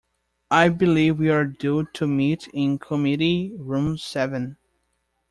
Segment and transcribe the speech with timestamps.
[0.49, 4.57] I believe we are due to meet in committee room seven.